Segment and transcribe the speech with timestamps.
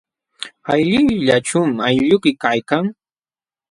[0.73, 2.85] ¿Allinllachum aylluyki kaykan?